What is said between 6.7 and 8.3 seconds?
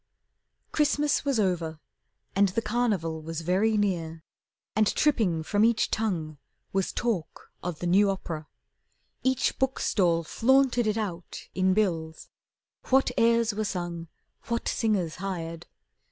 Was talk of the new